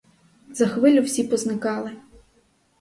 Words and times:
За 0.49 0.67
хвилю 0.67 1.01
всі 1.01 1.23
позникали. 1.23 1.91